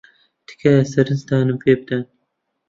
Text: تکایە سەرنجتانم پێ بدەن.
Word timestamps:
تکایە 0.47 0.81
سەرنجتانم 0.91 1.57
پێ 1.63 1.71
بدەن. 1.79 2.03